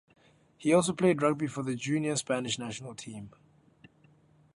[0.57, 3.29] He also played rugby for the junior Spanish National Team.